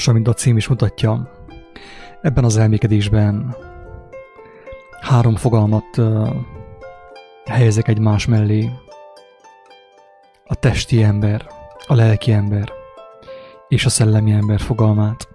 [0.00, 1.30] Nos, amint a cím is mutatja,
[2.22, 3.56] ebben az elmékedésben
[5.00, 6.34] három fogalmat uh,
[7.44, 8.70] helyezek egymás mellé.
[10.44, 11.46] A testi ember,
[11.86, 12.72] a lelki ember
[13.68, 15.28] és a szellemi ember fogalmát.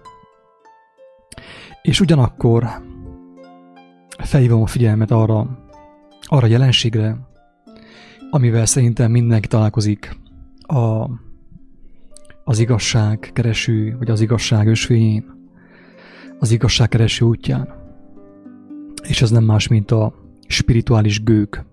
[1.82, 2.68] És ugyanakkor
[4.18, 5.48] felhívom a figyelmet arra,
[6.22, 7.18] arra jelenségre,
[8.30, 10.18] amivel szerintem mindenki találkozik
[10.62, 11.06] a,
[12.48, 15.26] az igazság kereső, vagy az igazság ösvényén,
[16.40, 17.70] az igazság kereső útján.
[19.04, 20.14] És ez nem más, mint a
[20.48, 21.66] spirituális gők.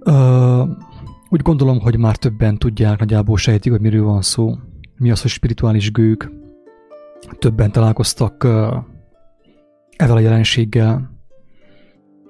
[0.00, 0.62] Ö,
[1.28, 4.54] úgy gondolom, hogy már többen tudják, nagyjából sejtik, hogy miről van szó.
[4.96, 6.30] Mi az, hogy spirituális gők.
[7.38, 8.74] Többen találkoztak uh,
[9.96, 11.10] ezzel a jelenséggel,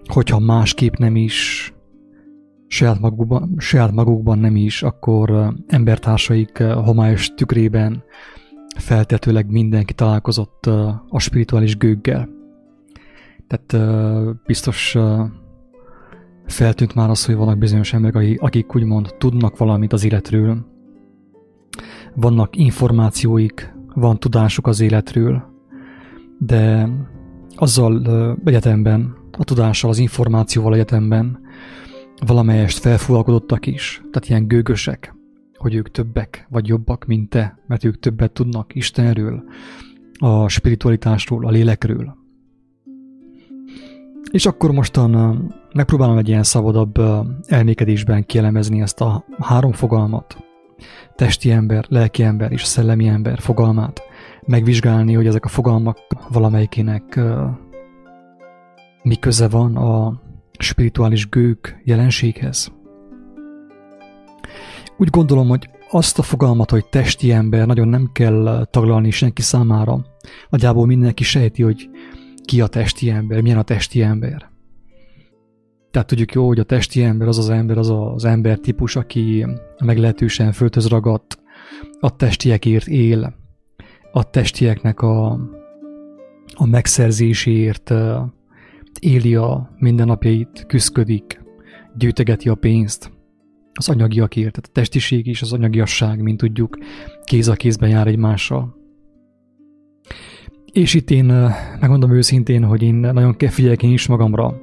[0.07, 1.73] hogyha másképp nem is,
[2.73, 8.03] saját magukban, saját magukban nem is, akkor embertársaik homályos tükrében
[8.77, 10.67] feltetőleg mindenki találkozott
[11.09, 12.29] a spirituális gőggel.
[13.47, 13.91] Tehát
[14.47, 14.97] biztos
[16.47, 20.67] feltűnt már az, hogy vannak bizonyos emberek, akik úgymond tudnak valamit az életről,
[22.15, 25.43] vannak információik, van tudásuk az életről,
[26.39, 26.89] de
[27.57, 28.03] azzal
[28.45, 31.41] egyetemben, a tudással, az információval egyetemben
[32.27, 35.15] valamelyest felfúvalkodottak is, tehát ilyen gőgösek,
[35.57, 39.43] hogy ők többek vagy jobbak, mint te, mert ők többet tudnak Istenről,
[40.19, 42.17] a spiritualitásról, a lélekről.
[44.31, 45.43] És akkor mostan
[45.75, 46.95] megpróbálom egy ilyen szabadabb
[47.47, 50.37] elmékedésben kielemezni ezt a három fogalmat,
[51.15, 54.03] testi ember, lelki ember és szellemi ember fogalmát,
[54.47, 55.99] megvizsgálni, hogy ezek a fogalmak
[56.29, 57.21] valamelyikének
[59.03, 60.21] mi köze van a
[60.63, 62.73] spirituális gők jelenséghez.
[64.97, 70.05] Úgy gondolom, hogy azt a fogalmat, hogy testi ember nagyon nem kell taglalni senki számára.
[70.49, 71.89] Nagyjából mindenki sejti, hogy
[72.45, 74.51] ki a testi ember, milyen a testi ember.
[75.91, 79.47] Tehát tudjuk jó, hogy a testi ember az az ember, az az ember típus, aki
[79.85, 81.39] meglehetősen földhöz ragadt,
[82.01, 83.35] a testiekért él,
[84.13, 85.31] a testieknek a,
[86.55, 87.93] a megszerzéséért
[88.99, 91.43] éli a mindennapjait, küszködik,
[91.97, 93.13] gyűjtegeti a pénzt,
[93.73, 96.79] az anyagiakért, tehát a testiség is, az anyagiasság, mint tudjuk,
[97.25, 98.77] kéz a kézben jár egymással.
[100.73, 101.25] És itt én
[101.81, 104.61] megmondom őszintén, hogy én nagyon figyelek én is magamra,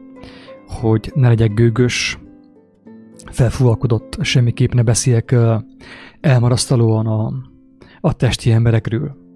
[0.67, 2.19] hogy ne legyek gőgös,
[3.31, 5.35] felfúvalkodott, semmiképp ne beszéljek
[6.21, 7.33] elmarasztalóan a,
[7.99, 9.26] a testi emberekről.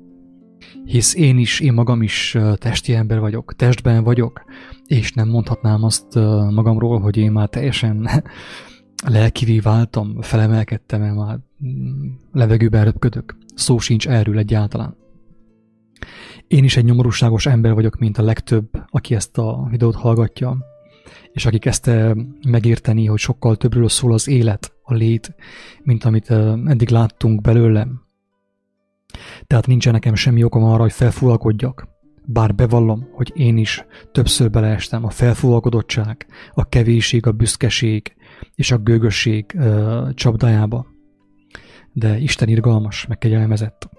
[0.86, 4.44] Hisz én is, én magam is testi ember vagyok, testben vagyok,
[4.86, 6.16] és nem mondhatnám azt
[6.50, 8.10] magamról, hogy én már teljesen
[9.08, 13.38] lelkivé váltam, felemelkedtem, mert már mm, levegőben röpködök.
[13.56, 14.96] Szó sincs erről egyáltalán.
[16.48, 20.58] Én is egy nyomorúságos ember vagyok, mint a legtöbb, aki ezt a videót hallgatja,
[21.32, 22.16] és aki kezdte
[22.48, 25.36] megérteni, hogy sokkal többről szól az élet, a lét,
[25.84, 26.30] mint amit
[26.66, 28.02] eddig láttunk belőlem.
[29.52, 31.88] Tehát nincsen nekem semmi okom arra, hogy felfúvalkodjak.
[32.26, 38.16] Bár bevallom, hogy én is többször beleestem a felfúvalkodottság, a kevésség, a büszkeség
[38.56, 40.86] és a gőgösség ö, csapdájába.
[41.94, 43.90] De Isten irgalmas, meg kegyelmezett.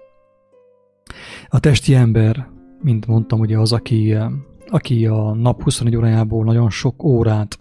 [1.47, 2.47] A testi ember,
[2.81, 4.17] mint mondtam, ugye az, aki,
[4.67, 7.59] aki a nap 24 órájából nagyon sok órát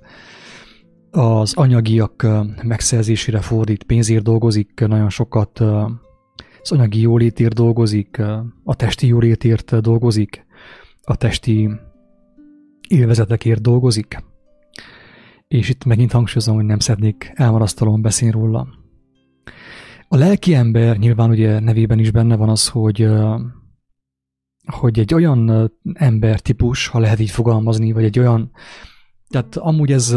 [1.11, 2.27] az anyagiak
[2.63, 5.63] megszerzésére fordít, pénzért dolgozik, nagyon sokat
[6.63, 8.19] az anyagi jólétért dolgozik,
[8.65, 10.47] a testi jólétért dolgozik,
[11.03, 11.71] a testi
[12.89, 14.25] élvezetekért dolgozik.
[15.49, 18.69] És itt megint hangsúlyozom, hogy nem szeretnék elmarasztalóan beszélni róla.
[20.09, 23.09] A lelki ember nyilván ugye nevében is benne van az, hogy
[24.67, 28.51] hogy egy olyan embertípus, ha lehet így fogalmazni, vagy egy olyan,
[29.29, 30.17] tehát amúgy ez,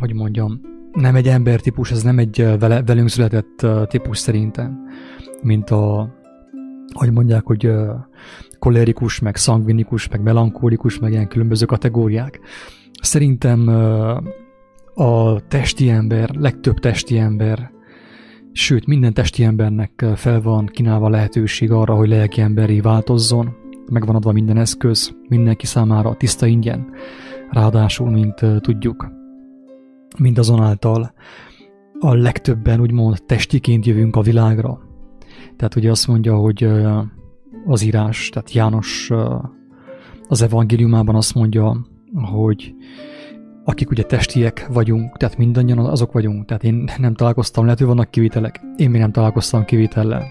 [0.00, 0.60] hogy mondjam,
[0.92, 4.78] nem egy embertípus, ez nem egy vele, velünk született típus szerintem,
[5.42, 6.14] mint a,
[6.94, 7.72] hogy mondják, hogy
[8.58, 12.40] kolerikus, meg szangvinikus, meg melankólikus, meg ilyen különböző kategóriák.
[13.00, 13.68] Szerintem
[14.94, 17.70] a testi ember, legtöbb testi ember,
[18.52, 23.56] sőt minden testi embernek fel van kínálva lehetőség arra, hogy lelki emberi változzon,
[23.90, 26.90] megvan adva minden eszköz, mindenki számára tiszta ingyen,
[27.50, 29.08] ráadásul, mint tudjuk,
[30.18, 31.12] mindazonáltal
[31.98, 34.80] a legtöbben úgymond testiként jövünk a világra.
[35.56, 36.68] Tehát ugye azt mondja, hogy
[37.66, 39.10] az írás, tehát János
[40.28, 42.74] az evangéliumában azt mondja, hogy
[43.64, 48.10] akik ugye testiek vagyunk, tehát mindannyian azok vagyunk, tehát én nem találkoztam, lehet, hogy vannak
[48.10, 50.26] kivételek, én még nem találkoztam kivétellel.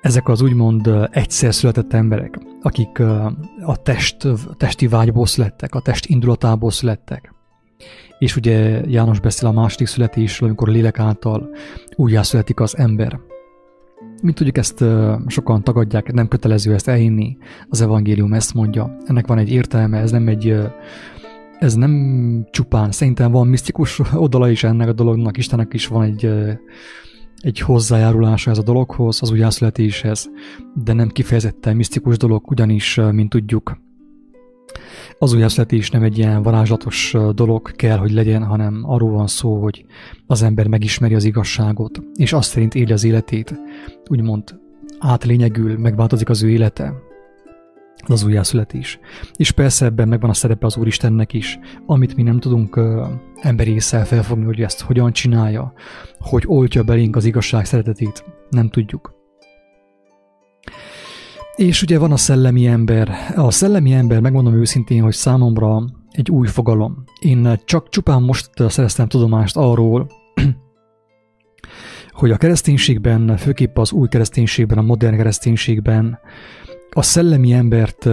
[0.00, 2.98] Ezek az úgymond egyszer született emberek, akik
[3.64, 7.33] a test, testi vágyból születtek, a test indulatából születtek.
[8.18, 11.48] És ugye János beszél a második születésről, amikor lélek által
[11.96, 13.18] újjászületik az ember.
[14.22, 14.84] Mint tudjuk, ezt
[15.26, 17.36] sokan tagadják, nem kötelező ezt elhinni,
[17.68, 18.96] az evangélium ezt mondja.
[19.04, 20.56] Ennek van egy értelme, ez nem egy
[21.58, 26.30] ez nem csupán, szerintem van misztikus oldala is ennek a dolognak, Istennek is van egy,
[27.36, 30.30] egy hozzájárulása ez a dologhoz, az újjászületéshez,
[30.74, 33.76] de nem kifejezetten misztikus dolog, ugyanis, mint tudjuk,
[35.18, 39.84] az újjászületés nem egy ilyen varázslatos dolog kell, hogy legyen, hanem arról van szó, hogy
[40.26, 43.60] az ember megismeri az igazságot, és azt szerint éli az életét,
[44.08, 44.60] úgymond
[44.98, 46.94] átlényegül megváltozik az ő élete,
[48.06, 48.98] az újjászületés.
[49.36, 52.80] És persze ebben megvan a szerepe az Úristennek is, amit mi nem tudunk
[53.40, 55.72] emberi észre felfogni, hogy ezt hogyan csinálja,
[56.18, 59.13] hogy oltja belénk az igazság szeretetét, nem tudjuk.
[61.56, 63.10] És ugye van a szellemi ember.
[63.36, 67.04] A szellemi ember, megmondom őszintén, hogy számomra egy új fogalom.
[67.20, 70.06] Én csak csupán most szereztem tudomást arról,
[72.10, 76.18] hogy a kereszténységben, főképp az új kereszténységben, a modern kereszténységben
[76.90, 78.06] a szellemi embert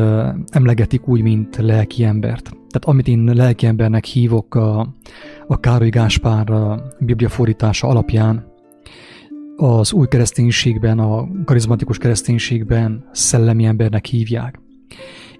[0.50, 2.44] emlegetik úgy, mint lelki embert.
[2.44, 4.96] Tehát amit én lelki embernek hívok a,
[5.48, 8.51] a Károly Gáspár a Biblia fordítása alapján,
[9.62, 14.60] az új kereszténységben, a karizmatikus kereszténységben szellemi embernek hívják.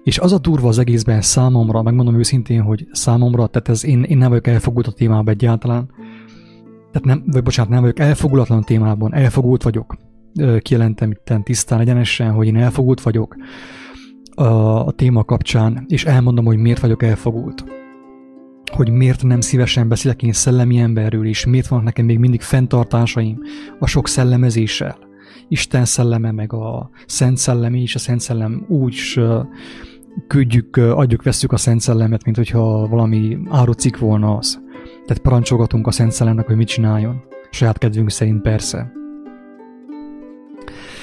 [0.04, 4.18] És az a durva az egészben számomra, megmondom őszintén, hogy számomra, tehát ez én, én
[4.18, 5.90] nem vagyok elfogult a témában egyáltalán,
[6.92, 9.96] tehát nem, vagy bocsánat, nem vagyok elfogulatlan témában, elfogult vagyok
[10.58, 13.36] kijelentem itt tisztán egyenesen, hogy én elfogult vagyok
[14.34, 14.44] a,
[14.86, 17.64] a téma kapcsán, és elmondom, hogy miért vagyok elfogult.
[18.72, 23.38] Hogy miért nem szívesen beszélek én szellemi emberről, és miért vannak nekem még mindig fenntartásaim
[23.78, 24.98] a sok szellemezéssel.
[25.48, 29.20] Isten szelleme, meg a Szent Szellem és a Szent Szellem úgy
[30.26, 34.60] küldjük, adjuk, veszük a Szent Szellemet, mint hogyha valami árucik volna az.
[35.06, 37.22] Tehát parancsolgatunk a Szent Szellemnek, hogy mit csináljon.
[37.50, 38.92] Saját kedvünk szerint persze.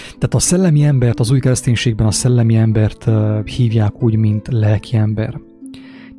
[0.03, 3.09] Tehát a szellemi embert, az új kereszténységben a szellemi embert
[3.45, 5.39] hívják úgy, mint lelki ember.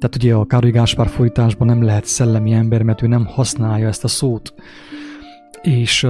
[0.01, 4.05] Tehát ugye a Károly Gáspár folytásban nem lehet szellemi ember, mert ő nem használja ezt
[4.05, 4.55] a szót.
[5.63, 6.07] És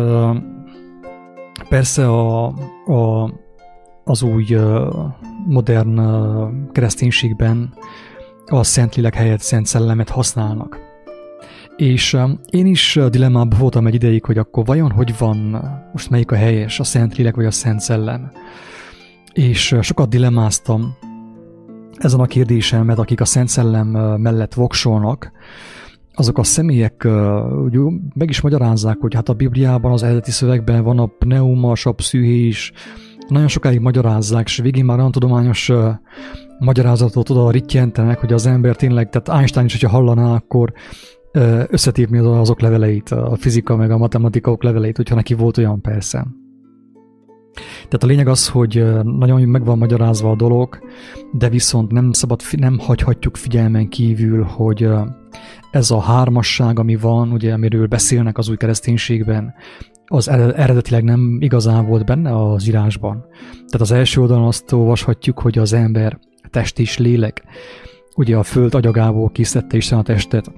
[1.69, 2.47] persze a,
[2.87, 3.33] a,
[4.05, 4.57] az új
[5.47, 7.75] modern uh, kereszténységben
[8.47, 10.79] a Szentlélek helyett Szent Szellemet használnak.
[11.77, 12.17] És
[12.51, 16.81] én is dilemmában voltam egy ideig, hogy akkor vajon hogy van, most melyik a helyes,
[16.81, 18.31] a Szent Lélek vagy a Szent Szellem.
[19.33, 20.97] És sokat dilemmáztam
[22.01, 23.89] ezen a kérdésen, mert akik a Szent Szellem
[24.21, 25.33] mellett voksolnak,
[26.15, 27.09] azok a személyek
[27.65, 27.79] úgy
[28.15, 32.73] meg is magyarázzák, hogy hát a Bibliában, az eredeti szövegben van a pneuma, a pszühés,
[33.29, 35.73] nagyon sokáig magyarázzák, és végén már olyan tudományos
[36.59, 40.73] magyarázatot oda rittyentenek, hogy az ember tényleg, tehát Einstein is, hogyha hallaná, akkor
[41.67, 46.27] összetírni azok leveleit, a fizika meg a matematika leveleit, hogyha neki volt olyan persze.
[47.75, 50.79] Tehát a lényeg az, hogy nagyon meg van magyarázva a dolog,
[51.33, 54.89] de viszont nem szabad, nem hagyhatjuk figyelmen kívül, hogy
[55.71, 59.55] ez a hármasság, ami van, ugye, amiről beszélnek az új kereszténységben,
[60.07, 63.25] az eredetileg nem igazán volt benne az írásban.
[63.53, 66.19] Tehát az első oldalon azt olvashatjuk, hogy az ember
[66.51, 67.43] test és lélek,
[68.15, 70.53] ugye a föld agyagából készítette Isten a testet,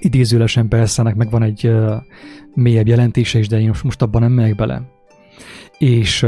[0.00, 1.94] idézőlesen persze, ennek megvan egy uh,
[2.54, 4.82] mélyebb jelentése is, de én most, most abban nem megyek bele.
[5.82, 6.26] És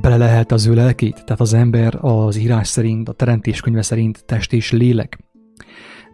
[0.00, 4.24] bele lehet az ő lelkét, tehát az ember az írás szerint, a teremtés könyve szerint
[4.24, 5.18] test és lélek.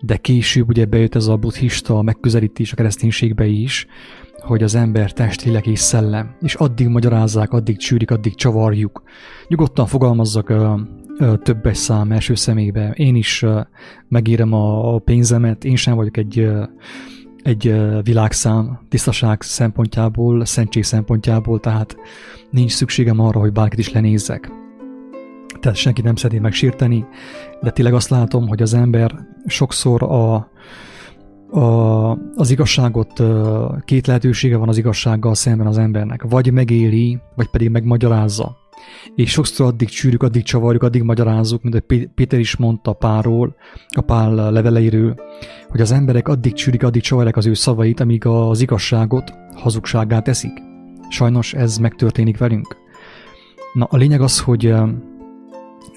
[0.00, 3.86] De később ugye bejött ez a buddhista megközelítés a kereszténységbe is,
[4.40, 9.02] hogy az ember test, lélek és szellem, és addig magyarázzák, addig csűrik, addig csavarjuk.
[9.48, 12.90] Nyugodtan fogalmazzak uh, többes szám első személybe.
[12.90, 13.44] Én is
[14.08, 16.48] megérem a pénzemet, én sem vagyok egy,
[17.42, 21.96] egy világszám tisztaság szempontjából, szentség szempontjából, tehát
[22.50, 24.52] nincs szükségem arra, hogy bárkit is lenézzek.
[25.60, 27.06] Tehát senki nem szeretné megsérteni,
[27.60, 29.14] de tényleg azt látom, hogy az ember
[29.46, 30.34] sokszor a,
[31.58, 33.22] a, az igazságot,
[33.84, 36.22] két lehetősége van az igazsággal szemben az embernek.
[36.22, 38.59] Vagy megéli, vagy pedig megmagyarázza
[39.14, 43.54] és sokszor addig csűrjük, addig csavarjuk, addig magyarázzuk, mint hogy Péter is mondta Pálról,
[43.88, 45.14] a Pál leveleiről,
[45.68, 50.62] hogy az emberek addig csűrik, addig csavarják az ő szavait, amíg az igazságot hazugságá teszik.
[51.08, 52.76] Sajnos ez megtörténik velünk.
[53.72, 54.74] Na, a lényeg az, hogy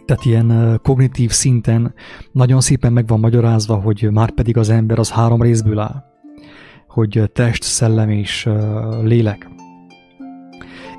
[0.06, 1.94] tehát ilyen kognitív szinten
[2.32, 6.04] nagyon szépen meg van magyarázva, hogy már pedig az ember az három részből áll.
[6.88, 8.50] Hogy test, szellem és
[9.02, 9.48] lélek.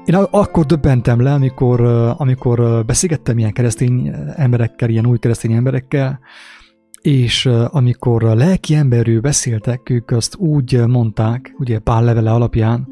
[0.05, 1.81] Én akkor döbbentem le, amikor,
[2.17, 6.21] amikor beszélgettem ilyen keresztény emberekkel, ilyen új keresztény emberekkel,
[7.01, 12.89] és amikor a lelki emberről beszéltek, ők azt úgy mondták, ugye pár levele alapján,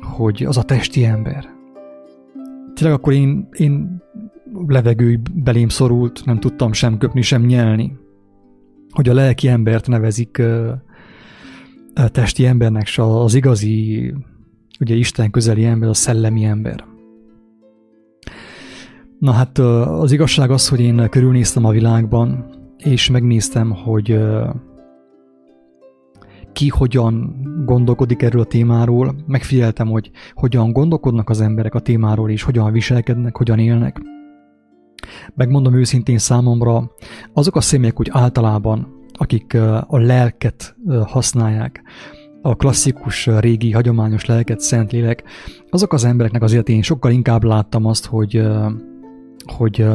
[0.00, 1.54] hogy az a testi ember.
[2.74, 4.02] Tényleg akkor én, én
[4.66, 7.96] levegő belém szorult, nem tudtam sem köpni, sem nyelni.
[8.90, 10.42] Hogy a lelki embert nevezik
[11.94, 14.12] a testi embernek, és az igazi,
[14.80, 16.84] ugye Isten közeli ember, a szellemi ember.
[19.18, 22.44] Na hát az igazság az, hogy én körülnéztem a világban,
[22.78, 24.18] és megnéztem, hogy
[26.52, 32.42] ki hogyan gondolkodik erről a témáról, megfigyeltem, hogy hogyan gondolkodnak az emberek a témáról, és
[32.42, 34.00] hogyan viselkednek, hogyan élnek.
[35.34, 36.90] Megmondom őszintén számomra,
[37.32, 39.54] azok a személyek úgy általában, akik
[39.86, 41.82] a lelket használják,
[42.46, 45.22] a klasszikus, régi, hagyományos lelket, szent lélek,
[45.70, 48.42] azok az embereknek azért én sokkal inkább láttam azt, hogy,
[49.44, 49.86] hogy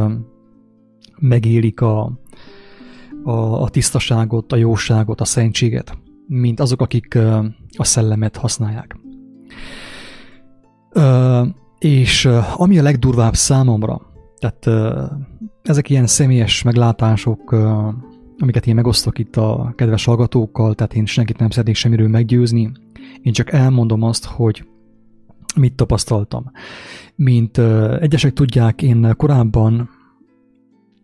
[1.19, 2.11] megélik a,
[3.23, 7.17] a, a tisztaságot, a jóságot, a szentséget, mint azok, akik
[7.77, 8.99] a szellemet használják.
[11.79, 14.01] És ami a legdurvább számomra,
[14.39, 14.91] tehát
[15.63, 17.55] ezek ilyen személyes meglátások,
[18.37, 22.71] amiket én megosztok itt a kedves hallgatókkal, tehát én senkit nem szeretnék semmiről meggyőzni,
[23.21, 24.65] én csak elmondom azt, hogy
[25.55, 26.51] mit tapasztaltam.
[27.15, 27.57] Mint
[27.99, 29.89] egyesek tudják, én korábban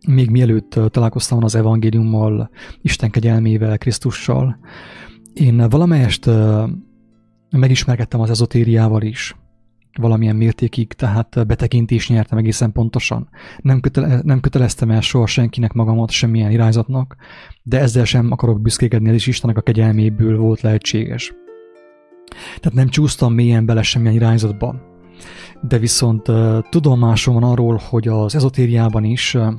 [0.08, 2.50] még mielőtt találkoztam az evangéliummal,
[2.82, 4.58] Isten kegyelmével, Krisztussal,
[5.32, 6.30] én valamelyest
[7.50, 9.36] megismerkedtem az ezotériával is,
[9.98, 13.28] valamilyen mértékig, tehát betekintést nyertem egészen pontosan.
[13.62, 17.16] Nem, kötele, nem köteleztem el soha senkinek magamat semmilyen irányzatnak,
[17.62, 21.32] de ezzel sem akarok büszkékedni, ez is Istennek a kegyelméből volt lehetséges.
[22.60, 24.74] Tehát nem csúsztam mélyen bele semmilyen irányzatba.
[25.62, 29.52] De viszont uh, tudomásom van arról, hogy az ezotériában is uh,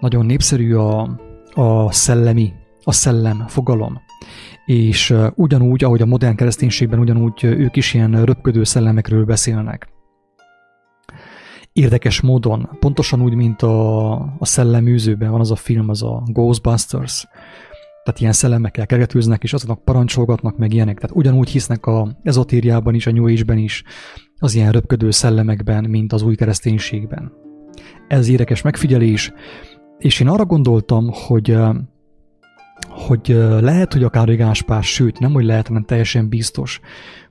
[0.00, 1.18] nagyon népszerű a,
[1.54, 4.00] a szellemi, a szellem fogalom.
[4.66, 9.88] És ugyanúgy, ahogy a modern kereszténységben, ugyanúgy ők is ilyen röpködő szellemekről beszélnek.
[11.72, 17.26] Érdekes módon, pontosan úgy, mint a, a szelleműzőben van az a film, az a Ghostbusters,
[18.04, 20.98] tehát ilyen szellemekkel kergetőznek, és azoknak parancsolgatnak, meg ilyenek.
[20.98, 23.84] Tehát ugyanúgy hisznek a ezotériában is, a New Age-ben is,
[24.38, 27.32] az ilyen röpködő szellemekben, mint az új kereszténységben.
[28.08, 29.32] Ez érdekes megfigyelés,
[29.98, 31.56] és én arra gondoltam, hogy
[32.88, 33.28] hogy
[33.60, 36.80] lehet, hogy a Károly Gáspár, sőt, nem hogy lehet, hanem teljesen biztos,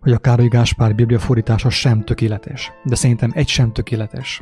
[0.01, 2.71] hogy a Károly Gáspár Biblia fordítása sem tökéletes.
[2.83, 4.41] De szerintem egy sem tökéletes.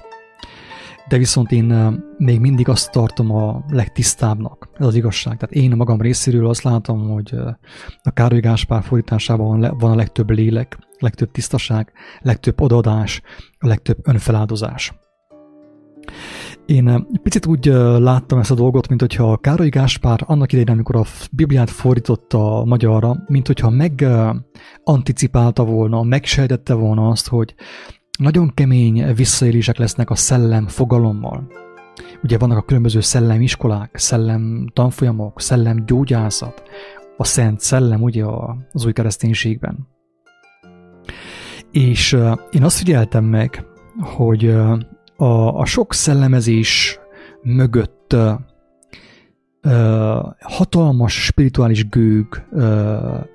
[1.08, 5.38] De viszont én még mindig azt tartom a legtisztábbnak, ez az igazság.
[5.38, 7.36] Tehát én magam részéről azt látom, hogy
[8.04, 11.92] a Károly Gáspár fordításában van a legtöbb lélek, legtöbb tisztaság,
[12.22, 13.22] legtöbb odaadás,
[13.58, 14.94] a legtöbb önfeláldozás.
[16.66, 17.66] Én picit úgy
[17.98, 22.66] láttam ezt a dolgot, mint hogyha Károly Gáspár annak idején, amikor a Bibliát fordította a
[22.66, 24.06] magyarra, mint hogyha meg
[24.84, 27.56] anticipálta volna, megsejtette volna azt, hogy
[28.20, 31.48] nagyon kemény visszaélések lesznek a szellem fogalommal.
[32.24, 36.64] Ugye vannak a különböző szellemiskolák, szellem tanfolyamok, szellem gyógyászat,
[37.18, 38.26] a szent szellem ugye
[38.72, 39.88] az új kereszténységben.
[41.72, 42.18] És
[42.52, 43.66] én azt figyeltem meg,
[44.00, 44.56] hogy
[45.16, 47.00] a, a sok szellemezés
[47.42, 48.32] mögött uh,
[50.40, 52.64] hatalmas spirituális gőg uh,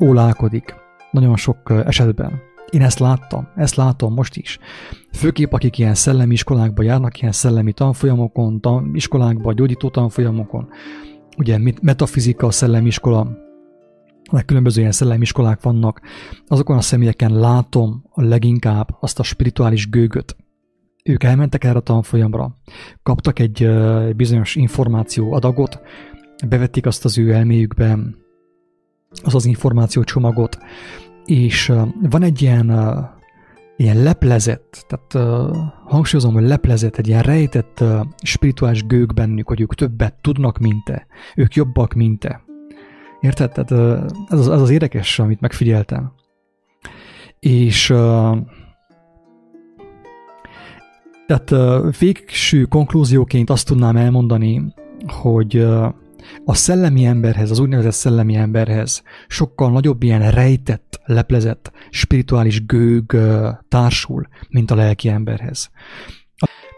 [0.01, 0.75] ólálkodik
[1.11, 2.41] nagyon sok esetben.
[2.71, 4.59] Én ezt láttam, ezt látom most is.
[5.13, 10.69] Főképp akik ilyen szellemi iskolákba járnak, ilyen szellemi tanfolyamokon, tan, iskolákba, gyógyító tanfolyamokon,
[11.37, 13.29] ugye metafizika, szellemiskola,
[14.47, 16.01] különböző ilyen szellemiskolák vannak,
[16.47, 20.37] azokon a személyeken látom a leginkább azt a spirituális gőgöt,
[21.05, 22.59] ők elmentek erre a tanfolyamra,
[23.03, 23.69] kaptak egy
[24.17, 25.81] bizonyos információ adagot,
[26.49, 27.99] bevették azt az ő elméjükbe,
[29.23, 30.59] az az információ csomagot,
[31.25, 31.73] és
[32.11, 32.67] van egy ilyen,
[33.77, 35.39] ilyen leplezett, tehát
[35.85, 37.85] hangsúlyozom, hogy leplezett, egy ilyen rejtett
[38.23, 42.43] spirituális gőg bennük, hogy ők többet tudnak, mint te, ők jobbak, mint te.
[43.21, 43.53] Érted?
[43.53, 43.71] Tehát
[44.29, 46.13] ez az, ez az érdekes, amit megfigyeltem.
[47.39, 47.95] És
[51.29, 54.75] tehát végső konklúzióként azt tudnám elmondani,
[55.07, 55.57] hogy
[56.45, 63.17] a szellemi emberhez, az úgynevezett szellemi emberhez sokkal nagyobb ilyen rejtett, leplezett, spirituális gőg
[63.69, 65.71] társul, mint a lelki emberhez.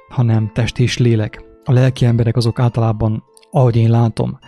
[0.08, 1.44] Hanem test és lélek.
[1.64, 4.38] A lelki emberek azok általában, ahogy én látom,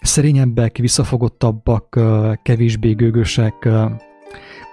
[0.00, 2.00] szerényebbek, visszafogottabbak,
[2.42, 3.68] kevésbé gőgösek,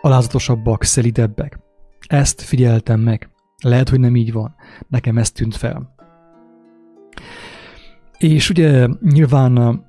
[0.01, 1.59] alázatosabbak, szelidebbek.
[2.07, 3.32] Ezt figyeltem meg
[3.63, 4.55] Lehet, hogy nem így van.
[4.87, 5.93] Nekem ez tűnt fel.
[8.17, 9.83] És ugye nyilván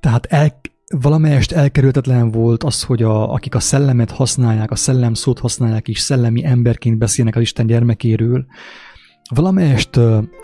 [0.00, 0.60] tehát el,
[1.00, 5.98] valamelyest elkerülhetetlen volt az, hogy a, akik a szellemet használják, a szellem szót használják, és
[5.98, 8.46] szellemi emberként beszélnek az Isten gyermekéről,
[9.34, 10.00] valamelyest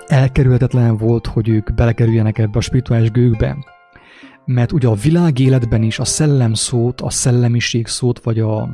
[0.07, 3.57] elkerülhetetlen volt, hogy ők belekerüljenek ebbe a spirituális gőkbe.
[4.45, 8.69] Mert ugye a világ életben is a szellem szót, a szellemiség szót, vagy a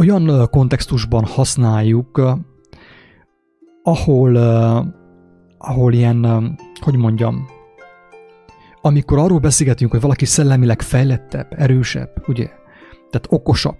[0.00, 2.36] olyan kontextusban használjuk,
[3.82, 4.36] ahol,
[5.58, 7.46] ahol ilyen, hogy mondjam,
[8.80, 12.46] amikor arról beszélgetünk, hogy valaki szellemileg fejlettebb, erősebb, ugye,
[13.10, 13.78] tehát okosabb,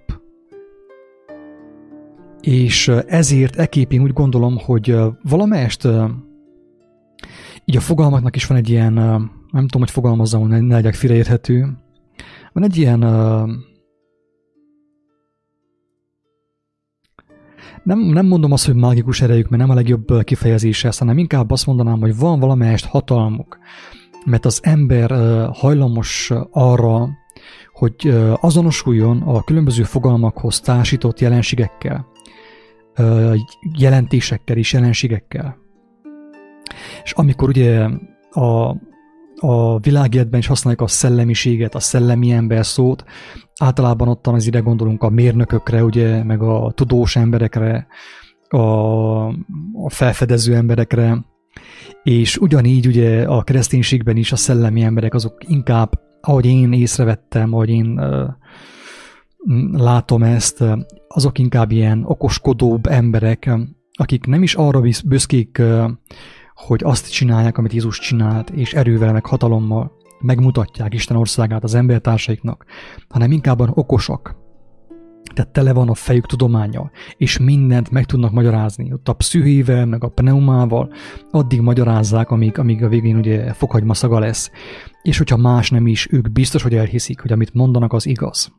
[2.41, 5.89] és ezért eképén úgy gondolom, hogy valamelyest
[7.65, 8.93] így a fogalmaknak is van egy ilyen,
[9.51, 11.69] nem tudom, hogy fogalmazzam, hogy ne legyek félreérthető,
[12.53, 13.01] van egy ilyen
[17.83, 21.67] nem, nem mondom azt, hogy mágikus erejük, mert nem a legjobb kifejezése hanem inkább azt
[21.67, 23.59] mondanám, hogy van valamelyest hatalmuk,
[24.25, 25.11] mert az ember
[25.53, 27.09] hajlamos arra,
[27.73, 32.07] hogy azonosuljon a különböző fogalmakhoz társított jelenségekkel,
[33.79, 35.57] jelentésekkel és jelenségekkel.
[37.05, 37.89] És amikor ugye
[38.31, 38.77] a,
[39.41, 43.05] a világéletben is használjuk a szellemiséget, a szellemi ember szót,
[43.61, 47.87] általában ottan az ide gondolunk a mérnökökre, ugye, meg a tudós emberekre,
[48.49, 48.59] a,
[49.85, 51.25] a felfedező emberekre,
[52.03, 57.71] és ugyanígy ugye a kereszténységben is a szellemi emberek azok inkább, ahogy én észrevettem, ahogy
[57.71, 58.01] én
[59.73, 60.65] látom ezt,
[61.09, 63.51] azok inkább ilyen okoskodóbb emberek,
[63.93, 65.63] akik nem is arra büszkék,
[66.67, 72.65] hogy azt csinálják, amit Jézus csinált, és erővel, meg hatalommal megmutatják Isten országát az embertársaiknak,
[73.09, 74.39] hanem inkább okosak.
[75.35, 78.93] Tehát tele van a fejük tudományjal, és mindent meg tudnak magyarázni.
[78.93, 80.93] Ott a pszühével, meg a pneumával
[81.31, 84.51] addig magyarázzák, amíg, amíg a végén ugye fokhagyma szaga lesz.
[85.03, 88.53] És hogyha más nem is, ők biztos, hogy elhiszik, hogy amit mondanak, az igaz.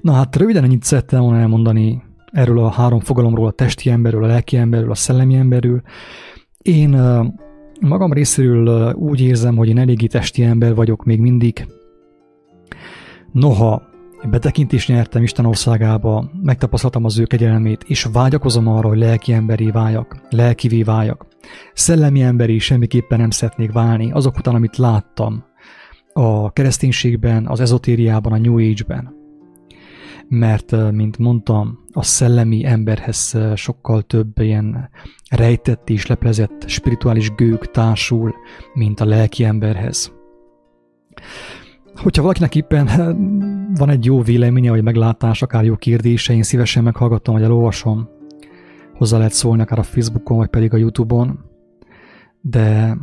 [0.00, 4.26] Na hát röviden ennyit szerettem volna elmondani erről a három fogalomról, a testi emberről, a
[4.26, 5.82] lelki emberről, a szellemi emberről.
[6.58, 6.88] Én
[7.80, 11.66] magam részéről úgy érzem, hogy én eléggé testi ember vagyok még mindig.
[13.32, 13.82] Noha
[14.30, 20.20] betekintést nyertem Isten országába, megtapasztaltam az ő kegyelmét, és vágyakozom arra, hogy lelki emberi váljak,
[20.30, 21.26] lelkivé váljak.
[21.72, 25.44] Szellemi emberi semmiképpen nem szeretnék válni, azok után, amit láttam
[26.12, 29.14] a kereszténységben, az ezotériában, a New Age-ben
[30.28, 34.88] mert, mint mondtam, a szellemi emberhez sokkal több ilyen
[35.30, 38.34] rejtett és leplezett spirituális gők társul,
[38.74, 40.12] mint a lelki emberhez.
[41.94, 42.86] Hogyha valakinek éppen
[43.74, 48.08] van egy jó véleménye, vagy meglátás, akár jó kérdése, én szívesen meghallgatom, vagy elolvasom.
[48.94, 51.38] Hozzá lehet szólni akár a Facebookon, vagy pedig a Youtube-on.
[52.40, 52.96] De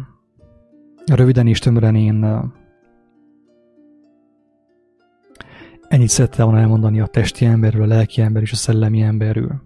[1.05, 2.41] röviden és tömören én
[5.93, 9.61] Ennyit szerettem volna elmondani a testi emberről, a lelki ember és a szellemi emberről.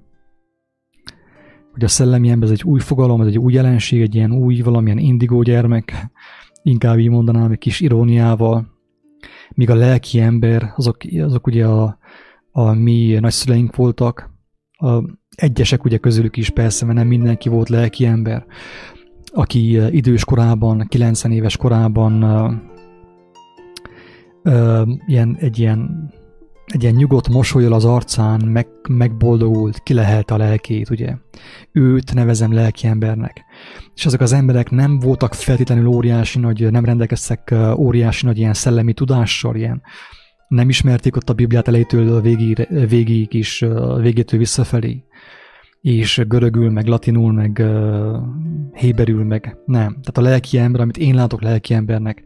[1.74, 4.62] Hogy a szellemi ember ez egy új fogalom, ez egy új jelenség, egy ilyen új,
[4.62, 6.12] valamilyen indigó gyermek,
[6.63, 8.68] inkább így mondanám egy kis iróniával,
[9.50, 11.98] míg a lelki ember, azok, azok ugye a,
[12.52, 14.30] a mi nagyszüleink voltak,
[14.72, 15.04] a,
[15.36, 18.46] egyesek ugye közülük is persze, mert nem mindenki volt lelki ember,
[19.26, 22.24] aki idős korában, 90 éves korában
[24.48, 26.12] ö, ilyen, egy ilyen
[26.68, 31.16] egy ilyen nyugodt mosolyol az arcán, meg, megboldogult, kilehelt a lelkét, ugye.
[31.72, 33.44] Őt nevezem lelki embernek.
[33.96, 38.94] És azok az emberek nem voltak feltétlenül óriási nagy, nem rendelkeztek óriási nagy ilyen szellemi
[38.94, 39.82] tudással, ilyen
[40.48, 43.66] nem ismerték ott a Bibliát elejétől végig, végig is,
[44.02, 45.04] végétől visszafelé
[45.82, 47.64] és görögül, meg latinul, meg
[48.74, 49.90] héberül, meg nem.
[49.90, 52.24] Tehát a lelki ember, amit én látok lelki embernek,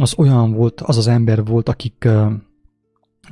[0.00, 2.32] az olyan volt, az az ember volt, akik uh,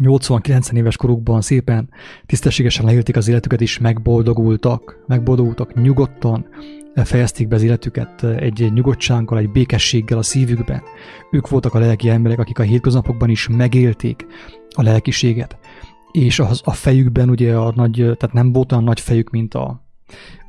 [0.03, 1.91] 80-90 éves korukban szépen
[2.27, 6.47] tisztességesen leélték az életüket, és megboldogultak, megboldogultak nyugodtan,
[7.05, 10.83] fejezték be az életüket egy nyugodtsággal, egy békességgel a szívükben.
[11.31, 14.27] Ők voltak a lelki emberek, akik a hétköznapokban is megélték
[14.75, 15.59] a lelkiséget.
[16.13, 19.85] És az, a fejükben ugye a nagy, tehát nem volt olyan nagy fejük, mint a,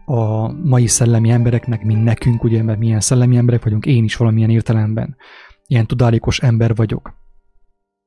[0.05, 4.49] a mai szellemi embereknek, mint nekünk, ugye, mert milyen szellemi emberek vagyunk, én is valamilyen
[4.49, 5.15] értelemben.
[5.69, 7.17] Ilyen tudálékos ember vagyok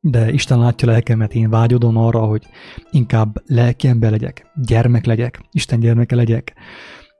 [0.04, 2.46] de Isten látja lelkemet, én vágyodom arra, hogy
[2.90, 6.54] inkább lelkembe legyek, gyermek legyek, Isten gyermeke legyek,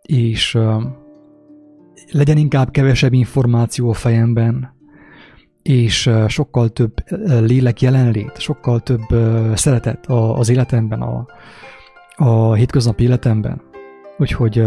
[0.02, 0.82] és uh,
[2.10, 4.74] legyen inkább kevesebb információ a fejemben,
[5.62, 6.94] és sokkal több
[7.26, 9.06] lélek jelenlét, sokkal több
[9.54, 11.26] szeretet az életemben, a,
[12.16, 13.62] a hétköznapi életemben.
[14.18, 14.66] Úgyhogy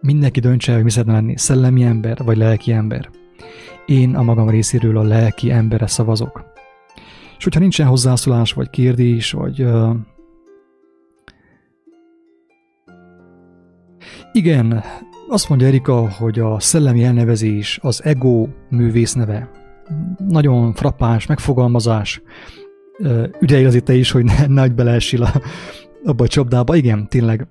[0.00, 3.10] mindenki döntse hogy mi szeretne lenni, szellemi ember vagy lelki ember.
[3.86, 6.44] Én a magam részéről a lelki emberre szavazok.
[7.38, 9.96] És hogyha nincsen hozzászólás, vagy kérdés, vagy uh,
[14.32, 14.82] igen,
[15.28, 19.50] azt mondja Erika, hogy a szellemi elnevezés az ego művész neve.
[20.28, 22.22] Nagyon frappáns megfogalmazás.
[23.40, 25.30] Ügyelj azért te is, hogy ne, nehogy beleessél a,
[26.04, 26.76] abba a csapdába.
[26.76, 27.46] Igen, tényleg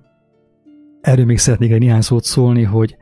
[1.00, 2.96] erről még szeretnék egy néhány szót szólni, hogy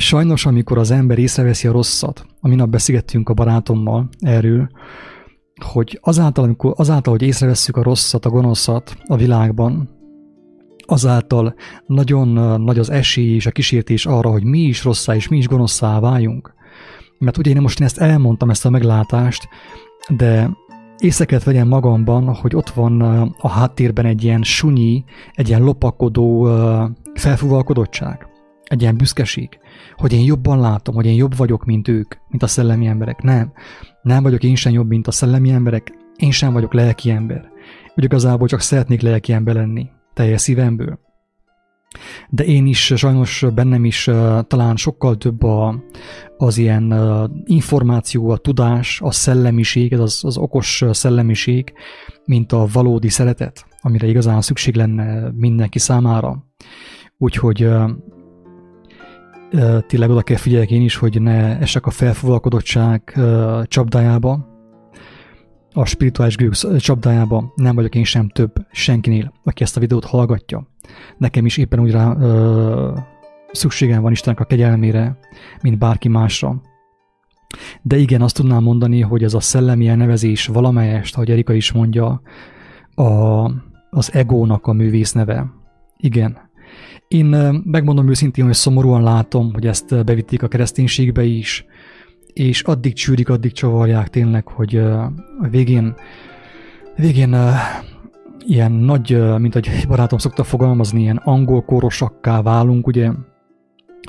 [0.00, 4.70] sajnos, amikor az ember észreveszi a rosszat, a minap beszélgettünk a barátommal erről,
[5.64, 9.88] hogy azáltal, amikor, azáltal, hogy észrevesszük a rosszat, a gonoszat a világban,
[10.86, 11.54] azáltal
[11.86, 12.28] nagyon
[12.62, 16.00] nagy az esély és a kísértés arra, hogy mi is rosszá és mi is gonoszá
[16.00, 16.54] váljunk.
[17.18, 19.48] Mert ugye én most én ezt elmondtam, ezt a meglátást,
[20.08, 20.50] de
[20.98, 23.00] észre kellett vegyem magamban, hogy ott van
[23.38, 26.48] a háttérben egy ilyen sunyi, egy ilyen lopakodó
[27.14, 28.29] felfúvalkodottság,
[28.70, 29.58] egy ilyen büszkeség,
[29.96, 33.22] hogy én jobban látom, hogy én jobb vagyok, mint ők, mint a szellemi emberek.
[33.22, 33.52] Nem,
[34.02, 37.48] nem vagyok én sem jobb, mint a szellemi emberek, én sem vagyok lelki ember.
[37.96, 40.98] Úgy igazából csak szeretnék lelki ember lenni, teljes szívemből.
[42.28, 45.84] De én is, sajnos bennem is uh, talán sokkal több a,
[46.36, 51.72] az ilyen uh, információ, a tudás, a szellemiség, ez az, az okos szellemiség,
[52.24, 56.44] mint a valódi szeretet, amire igazán szükség lenne mindenki számára.
[57.18, 57.90] Úgyhogy uh,
[59.86, 63.18] tényleg oda kell figyeljek én is, hogy ne esek a felfogalkodottság
[63.64, 64.50] csapdájába,
[65.72, 70.66] a spirituális gőg csapdájába nem vagyok én sem több senkinél, aki ezt a videót hallgatja.
[71.18, 72.96] Nekem is éppen úgy rá ö,
[73.52, 75.18] szükségem van Istennek a kegyelmére,
[75.62, 76.60] mint bárki másra.
[77.82, 82.20] De igen, azt tudnám mondani, hogy ez a szellemi elnevezés valamelyest, ahogy Erika is mondja,
[82.94, 83.44] a,
[83.90, 85.46] az egónak a művész neve.
[85.96, 86.49] Igen,
[87.08, 87.26] én
[87.64, 91.64] megmondom őszintén, hogy szomorúan látom, hogy ezt bevitték a kereszténységbe is,
[92.32, 95.12] és addig csűrik, addig csavarják tényleg, hogy a
[95.50, 95.94] végén,
[96.96, 97.36] végén
[98.46, 103.10] ilyen nagy, mint egy barátom szokta fogalmazni, ilyen angol kórosakká válunk, ugye.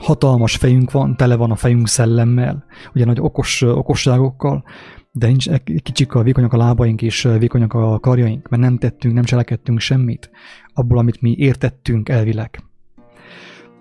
[0.01, 2.63] Hatalmas fejünk van, tele van a fejünk szellemmel,
[2.95, 4.63] ugye nagy okos, okosságokkal,
[5.11, 5.49] de nincs,
[5.83, 10.29] kicsik a vékonyak a lábaink és vékonyak a karjaink, mert nem tettünk, nem cselekedtünk semmit
[10.73, 12.63] abból, amit mi értettünk elvileg.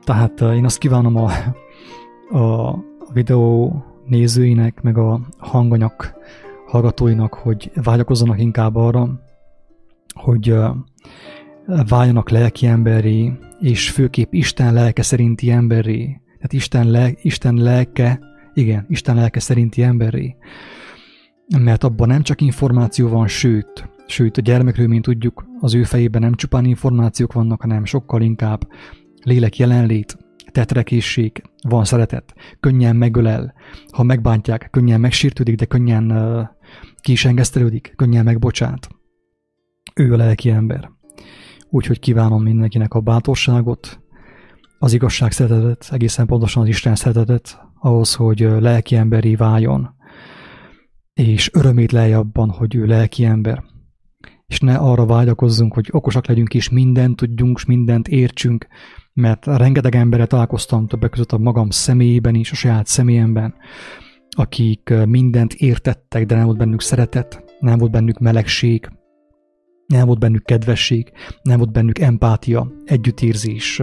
[0.04, 1.30] Tehát én azt kívánom a,
[2.38, 2.78] a
[3.12, 3.74] videó
[4.06, 6.14] nézőinek, meg a hanganyak
[6.66, 9.20] hallgatóinak, hogy vágyakozzanak inkább arra,
[10.14, 10.54] hogy
[11.88, 16.20] váljanak lelki emberi, és főképp Isten lelke szerinti emberi.
[16.24, 18.20] Tehát Isten, le, Isten lelke,
[18.54, 20.36] igen, Isten lelke szerinti emberi.
[21.58, 26.20] Mert abban nem csak információ van, sőt, sőt a gyermekről, mint tudjuk, az ő fejében
[26.20, 28.68] nem csupán információk vannak, hanem sokkal inkább
[29.22, 30.16] lélek jelenlét,
[30.50, 33.54] tetrekészség, van szeretet, könnyen megölel,
[33.92, 36.46] ha megbántják, könnyen megsértődik, de könnyen uh,
[37.00, 38.88] ki is engesztelődik, könnyen megbocsát.
[39.94, 40.90] Ő a lelki ember.
[41.70, 44.00] Úgyhogy kívánom mindenkinek a bátorságot,
[44.78, 49.94] az igazság szeretetet, egészen pontosan az Isten szeretetet, ahhoz, hogy lelki emberi váljon,
[51.26, 53.62] és örömét lelje abban, hogy ő lelki ember,
[54.46, 58.66] és ne arra vágyakozzunk, hogy okosak legyünk és mindent tudjunk, és mindent értsünk,
[59.12, 63.54] mert rengeteg emberre találkoztam többek között a magam személyében is, a saját személyemben,
[64.30, 68.88] akik mindent értettek, de nem volt bennük szeretet, nem volt bennük melegség,
[69.86, 73.82] nem volt bennük kedvesség, nem volt bennük empátia, együttérzés,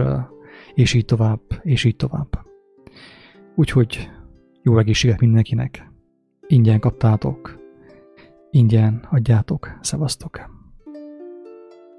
[0.74, 2.46] és így tovább, és így tovább.
[3.54, 4.08] Úgyhogy
[4.62, 5.86] jó egészséget mindenkinek.
[6.50, 7.58] Ingyen kaptátok,
[8.50, 10.57] ingyen adjátok, szevasztok!